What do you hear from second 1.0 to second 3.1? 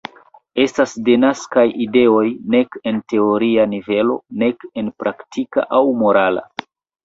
denaskaj ideoj nek en